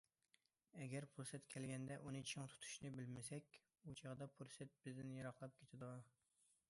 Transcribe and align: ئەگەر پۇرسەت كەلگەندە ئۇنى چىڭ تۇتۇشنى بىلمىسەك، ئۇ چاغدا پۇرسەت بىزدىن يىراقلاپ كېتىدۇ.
ئەگەر 0.83 1.05
پۇرسەت 1.17 1.43
كەلگەندە 1.55 1.97
ئۇنى 2.05 2.21
چىڭ 2.31 2.49
تۇتۇشنى 2.53 2.93
بىلمىسەك، 2.95 3.61
ئۇ 3.85 3.95
چاغدا 4.01 4.29
پۇرسەت 4.39 4.75
بىزدىن 4.87 5.15
يىراقلاپ 5.19 5.59
كېتىدۇ. 5.61 5.93